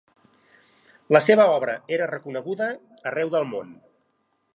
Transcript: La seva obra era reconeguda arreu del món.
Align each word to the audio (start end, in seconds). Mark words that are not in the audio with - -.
La 1.15 1.19
seva 1.25 1.45
obra 1.57 1.75
era 1.97 2.07
reconeguda 2.13 2.71
arreu 3.11 3.31
del 3.37 3.47
món. 3.51 3.77